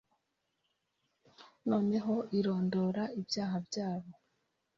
[1.69, 4.11] noneho irondora ibyaha byayo,